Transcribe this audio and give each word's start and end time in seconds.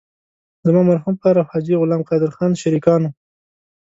زما 0.65 0.81
مرحوم 0.89 1.15
پلار 1.21 1.35
او 1.41 1.49
حاجي 1.51 1.73
غلام 1.81 2.01
قادر 2.09 2.31
خان 2.37 2.51
شریکان 2.61 3.01
وو. 3.03 3.11